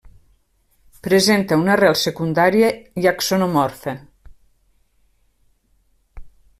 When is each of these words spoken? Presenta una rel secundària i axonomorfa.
Presenta 1.07 1.59
una 1.65 1.75
rel 1.83 1.99
secundària 2.05 2.71
i 3.05 3.09
axonomorfa. 3.13 3.97